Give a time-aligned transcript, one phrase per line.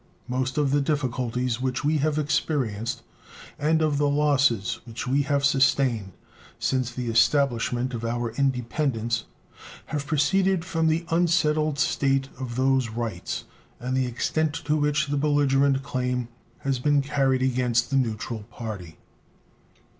[0.27, 3.03] Most of the difficulties which we have experienced
[3.59, 6.13] and of the losses which we have sustained
[6.57, 9.25] since the establishment of our independence
[9.85, 13.43] have proceeded from the unsettled state of those rights
[13.79, 16.29] and the extent to which the belligerent claim
[16.61, 18.97] has been carried against the neutral party.